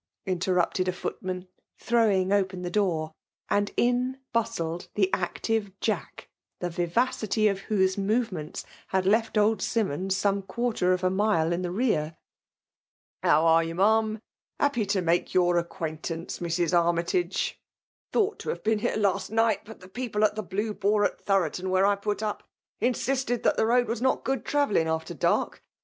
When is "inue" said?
11.11-11.51